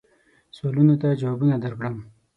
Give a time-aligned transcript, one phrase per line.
[0.55, 1.95] سوالونو ته جوابونه درکړم.